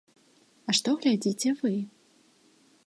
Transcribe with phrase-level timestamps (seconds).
[0.69, 1.73] А што глядзіце вы?